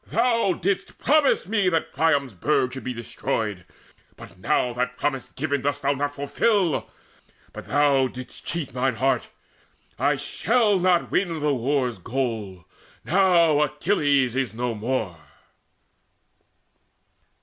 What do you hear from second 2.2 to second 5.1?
burg should be destroyed; but now That